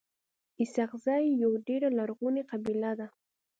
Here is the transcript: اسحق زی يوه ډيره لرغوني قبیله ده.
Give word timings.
اسحق 0.61 0.91
زی 1.05 1.23
يوه 1.41 1.57
ډيره 1.67 1.89
لرغوني 1.97 2.43
قبیله 2.51 2.91
ده. 2.99 3.07